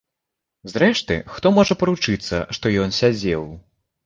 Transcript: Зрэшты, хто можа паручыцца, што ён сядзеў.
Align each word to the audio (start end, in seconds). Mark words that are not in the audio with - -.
Зрэшты, 0.71 1.17
хто 1.33 1.51
можа 1.57 1.77
паручыцца, 1.83 2.41
што 2.59 2.73
ён 2.87 2.97
сядзеў. 3.03 3.47